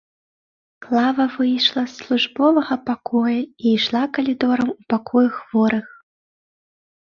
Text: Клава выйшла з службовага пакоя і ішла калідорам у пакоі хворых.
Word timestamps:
Клава 0.83 1.25
выйшла 1.33 1.83
з 1.91 1.93
службовага 1.97 2.77
пакоя 2.87 3.35
і 3.43 3.65
ішла 3.77 4.03
калідорам 4.19 4.69
у 4.73 4.79
пакоі 4.95 5.29
хворых. 5.37 5.87